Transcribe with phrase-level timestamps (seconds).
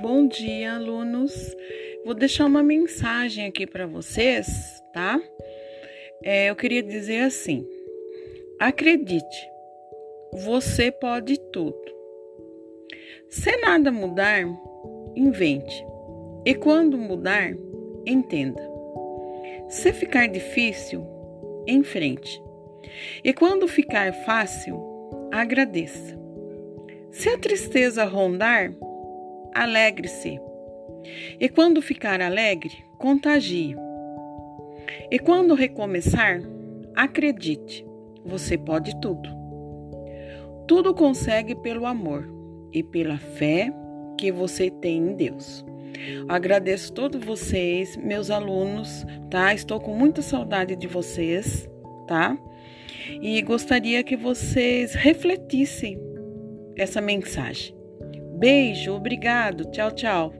[0.00, 1.56] Bom dia, alunos.
[2.04, 5.20] Vou deixar uma mensagem aqui para vocês, tá?
[6.22, 7.66] É, eu queria dizer assim:
[8.60, 9.50] acredite,
[10.32, 11.82] você pode tudo.
[13.28, 14.44] Se nada mudar,
[15.16, 15.84] invente.
[16.46, 17.52] E quando mudar,
[18.06, 18.62] entenda.
[19.68, 21.04] Se ficar difícil,
[21.66, 22.40] enfrente.
[23.24, 24.80] E quando ficar fácil,
[25.32, 26.16] agradeça.
[27.10, 28.72] Se a tristeza rondar,
[29.54, 30.38] alegre-se.
[31.40, 33.74] E quando ficar alegre, contagie.
[35.10, 36.40] E quando recomeçar,
[36.94, 37.84] acredite,
[38.24, 39.28] você pode tudo.
[40.66, 42.28] Tudo consegue pelo amor
[42.72, 43.72] e pela fé
[44.18, 45.64] que você tem em Deus.
[46.28, 49.54] Agradeço todos vocês, meus alunos, tá?
[49.54, 51.68] Estou com muita saudade de vocês,
[52.06, 52.36] tá?
[53.22, 55.98] E gostaria que vocês refletissem
[56.76, 57.77] essa mensagem.
[58.38, 60.32] Beijo, obrigado, tchau, tchau.